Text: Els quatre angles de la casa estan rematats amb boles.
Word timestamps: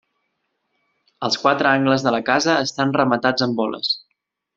Els 1.27 1.37
quatre 1.43 1.69
angles 1.71 2.05
de 2.07 2.13
la 2.15 2.21
casa 2.31 2.55
estan 2.69 2.95
rematats 2.97 3.47
amb 3.47 3.59
boles. 3.61 3.93